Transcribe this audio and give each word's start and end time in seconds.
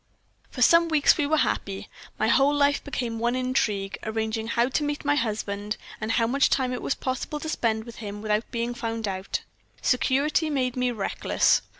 "For 0.49 0.63
some 0.63 0.87
weeks 0.87 1.15
we 1.15 1.27
were 1.27 1.37
happy. 1.37 1.87
My 2.17 2.27
whole 2.27 2.51
life 2.55 2.83
became 2.83 3.19
one 3.19 3.35
intrigue, 3.35 3.99
arranging 4.01 4.47
how 4.47 4.67
to 4.69 4.83
meet 4.83 5.05
my 5.05 5.13
husband, 5.13 5.77
and 6.01 6.13
how 6.13 6.25
much 6.25 6.49
time 6.49 6.73
it 6.73 6.81
was 6.81 6.95
possible 6.95 7.39
to 7.39 7.47
spend 7.47 7.83
with 7.83 7.97
him 7.97 8.19
without 8.23 8.49
being 8.49 8.73
found 8.73 9.07
out. 9.07 9.41
Security 9.79 10.49
made 10.49 10.75
me 10.75 10.89
reckless. 10.89 11.61